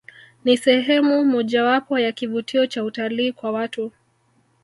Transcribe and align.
Ni 0.43 0.57
sehemu 0.57 1.25
mojawapo 1.25 1.99
ya 1.99 2.11
kivutio 2.11 2.67
Cha 2.67 2.83
utalii 2.83 3.31
kwa 3.31 3.51
watu 3.51 3.91